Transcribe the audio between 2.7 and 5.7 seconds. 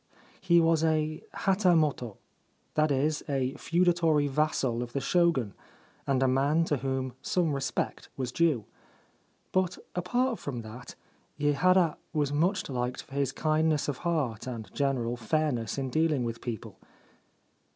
that is, a feudatory vassal of the Shogun—